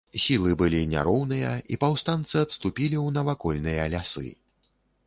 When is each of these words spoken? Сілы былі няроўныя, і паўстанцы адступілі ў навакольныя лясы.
Сілы 0.21 0.53
былі 0.61 0.79
няроўныя, 0.93 1.51
і 1.75 1.79
паўстанцы 1.83 2.35
адступілі 2.45 2.97
ў 3.05 3.21
навакольныя 3.21 3.89
лясы. 3.97 4.27